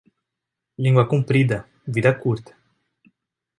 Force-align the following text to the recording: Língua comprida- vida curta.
Língua 0.83 1.07
comprida- 1.07 1.67
vida 1.95 2.11
curta. 2.19 2.57